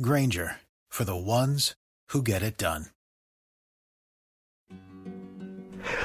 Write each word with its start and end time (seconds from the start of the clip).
Grainger 0.00 0.56
for 0.88 1.04
the 1.04 1.16
ones 1.16 1.74
who 2.08 2.22
get 2.22 2.42
it 2.42 2.56
done. 2.56 2.86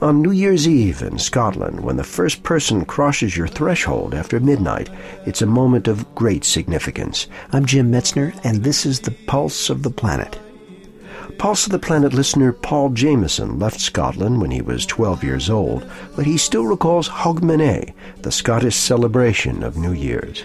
On 0.00 0.20
New 0.20 0.32
Year's 0.32 0.66
Eve 0.66 1.00
in 1.00 1.16
Scotland, 1.16 1.78
when 1.78 1.96
the 1.96 2.02
first 2.02 2.42
person 2.42 2.84
crosses 2.84 3.36
your 3.36 3.46
threshold 3.46 4.14
after 4.14 4.40
midnight, 4.40 4.90
it's 5.26 5.42
a 5.42 5.46
moment 5.46 5.86
of 5.86 6.12
great 6.16 6.44
significance. 6.44 7.28
I'm 7.52 7.66
Jim 7.66 7.88
Metzner, 7.92 8.36
and 8.42 8.64
this 8.64 8.84
is 8.84 8.98
the 8.98 9.16
Pulse 9.28 9.70
of 9.70 9.84
the 9.84 9.90
Planet. 9.90 10.40
Pulse 11.38 11.66
of 11.66 11.72
the 11.72 11.78
Planet 11.78 12.12
listener 12.12 12.52
Paul 12.52 12.90
Jameson 12.90 13.60
left 13.60 13.80
Scotland 13.80 14.40
when 14.40 14.50
he 14.50 14.60
was 14.60 14.86
12 14.86 15.22
years 15.22 15.48
old, 15.48 15.88
but 16.16 16.26
he 16.26 16.36
still 16.36 16.66
recalls 16.66 17.08
Hogmanay, 17.08 17.94
the 18.22 18.32
Scottish 18.32 18.74
celebration 18.74 19.62
of 19.62 19.76
New 19.76 19.92
Year's 19.92 20.42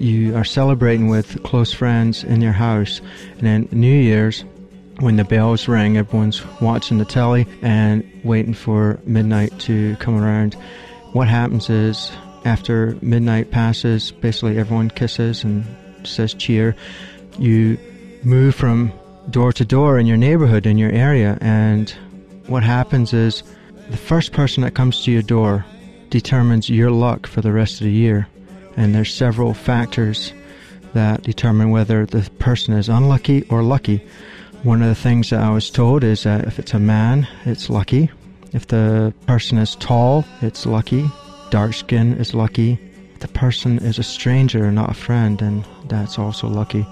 you 0.00 0.34
are 0.34 0.44
celebrating 0.44 1.08
with 1.08 1.42
close 1.42 1.72
friends 1.72 2.24
in 2.24 2.40
your 2.40 2.52
house. 2.52 3.00
And 3.38 3.40
then 3.40 3.68
New 3.70 4.00
Year's, 4.00 4.44
when 4.98 5.16
the 5.16 5.24
bells 5.24 5.68
ring, 5.68 5.96
everyone's 5.96 6.44
watching 6.60 6.98
the 6.98 7.04
telly 7.04 7.46
and 7.62 8.08
waiting 8.24 8.54
for 8.54 8.98
midnight 9.04 9.58
to 9.60 9.96
come 9.96 10.16
around. 10.16 10.54
What 11.12 11.28
happens 11.28 11.68
is, 11.68 12.10
after 12.44 12.96
midnight 13.02 13.50
passes, 13.50 14.12
basically 14.12 14.58
everyone 14.58 14.90
kisses 14.90 15.44
and 15.44 15.64
says 16.04 16.32
cheer. 16.34 16.74
You 17.38 17.78
move 18.22 18.54
from 18.54 18.92
door 19.28 19.52
to 19.52 19.64
door 19.64 19.98
in 19.98 20.06
your 20.06 20.16
neighborhood, 20.16 20.66
in 20.66 20.78
your 20.78 20.90
area, 20.90 21.36
and 21.40 21.90
what 22.46 22.62
happens 22.62 23.12
is 23.12 23.42
the 23.90 23.96
first 23.96 24.32
person 24.32 24.62
that 24.62 24.74
comes 24.74 25.04
to 25.04 25.12
your 25.12 25.22
door 25.22 25.64
determines 26.08 26.68
your 26.68 26.90
luck 26.90 27.26
for 27.26 27.40
the 27.40 27.52
rest 27.52 27.80
of 27.80 27.84
the 27.84 27.92
year 27.92 28.26
and 28.76 28.94
there's 28.94 29.12
several 29.12 29.54
factors 29.54 30.32
that 30.92 31.22
determine 31.22 31.70
whether 31.70 32.06
the 32.06 32.28
person 32.38 32.74
is 32.74 32.88
unlucky 32.88 33.42
or 33.48 33.62
lucky. 33.62 34.02
One 34.62 34.82
of 34.82 34.88
the 34.88 34.94
things 34.94 35.30
that 35.30 35.40
I 35.40 35.50
was 35.50 35.70
told 35.70 36.04
is 36.04 36.24
that 36.24 36.46
if 36.46 36.58
it's 36.58 36.74
a 36.74 36.78
man, 36.78 37.26
it's 37.44 37.70
lucky. 37.70 38.10
If 38.52 38.66
the 38.66 39.14
person 39.26 39.58
is 39.58 39.76
tall, 39.76 40.24
it's 40.42 40.66
lucky. 40.66 41.08
Dark 41.50 41.74
skin 41.74 42.14
is 42.14 42.34
lucky. 42.34 42.78
If 43.14 43.20
the 43.20 43.28
person 43.28 43.78
is 43.78 43.98
a 43.98 44.02
stranger, 44.02 44.70
not 44.70 44.90
a 44.90 44.94
friend, 44.94 45.38
then 45.38 45.64
that's 45.86 46.18
also 46.18 46.48
lucky. 46.48 46.86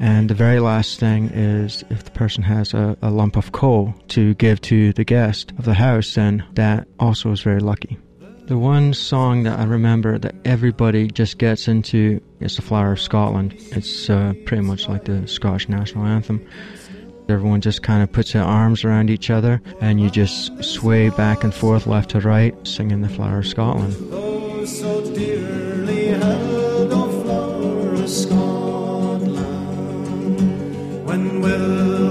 And 0.00 0.30
the 0.30 0.34
very 0.34 0.60
last 0.60 0.98
thing 0.98 1.28
is 1.28 1.84
if 1.90 2.04
the 2.04 2.10
person 2.10 2.42
has 2.42 2.72
a, 2.72 2.96
a 3.02 3.10
lump 3.10 3.36
of 3.36 3.52
coal 3.52 3.94
to 4.08 4.34
give 4.34 4.60
to 4.62 4.92
the 4.94 5.04
guest 5.04 5.52
of 5.58 5.66
the 5.66 5.74
house, 5.74 6.14
then 6.14 6.42
that 6.54 6.88
also 6.98 7.30
is 7.32 7.42
very 7.42 7.60
lucky. 7.60 7.98
The 8.50 8.58
one 8.58 8.92
song 8.94 9.44
that 9.44 9.60
I 9.60 9.62
remember 9.62 10.18
that 10.18 10.34
everybody 10.44 11.06
just 11.06 11.38
gets 11.38 11.68
into 11.68 12.20
is 12.40 12.56
The 12.56 12.62
Flower 12.62 12.90
of 12.90 13.00
Scotland. 13.00 13.54
It's 13.70 14.10
uh, 14.10 14.34
pretty 14.44 14.64
much 14.64 14.88
like 14.88 15.04
the 15.04 15.24
Scottish 15.28 15.68
national 15.68 16.04
anthem. 16.04 16.44
Everyone 17.28 17.60
just 17.60 17.84
kind 17.84 18.02
of 18.02 18.10
puts 18.10 18.32
their 18.32 18.42
arms 18.42 18.82
around 18.82 19.08
each 19.08 19.30
other 19.30 19.62
and 19.80 20.00
you 20.00 20.10
just 20.10 20.64
sway 20.64 21.10
back 21.10 21.44
and 21.44 21.54
forth, 21.54 21.86
left 21.86 22.10
to 22.10 22.18
right, 22.18 22.52
singing 22.66 23.02
The 23.02 23.08
Flower 23.08 23.38
of 23.38 23.46
Scotland. 23.46 23.94
Oh, 24.10 24.64
so 24.64 25.00
dearly 25.14 26.08
held, 26.08 26.92
oh, 26.92 27.22
flower 27.22 27.94
of 28.02 28.10
Scotland, 28.10 29.36
when 31.06 31.40
will 31.40 32.09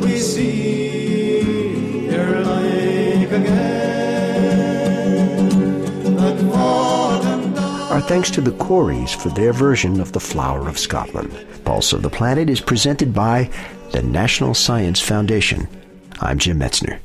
thanks 8.10 8.32
to 8.32 8.42
the 8.42 8.50
Corries 8.50 9.16
for 9.16 9.30
their 9.30 9.54
version 9.54 10.02
of 10.02 10.14
The 10.14 10.20
Flower 10.20 10.68
of 10.68 10.80
Scotland. 10.80 11.46
Pulse 11.64 11.94
of 11.94 12.02
the 12.02 12.10
Planet 12.10 12.50
is 12.50 12.60
presented 12.60 13.14
by 13.14 13.52
the 13.92 14.02
National 14.02 14.56
Science 14.56 15.00
Foundation. 15.00 15.68
I'm 16.20 16.40
Jim 16.40 16.58
Metzner. 16.58 16.98